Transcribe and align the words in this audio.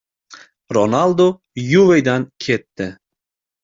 Ronaldu 0.77 1.27
«Yuve»dan 1.69 2.29
ketdi... 2.43 2.89